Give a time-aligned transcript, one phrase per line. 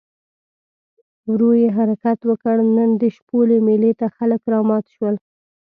[1.31, 5.15] ورو یې حرکت وکړ، نن د شپولې مېلې ته خلک رامات شول.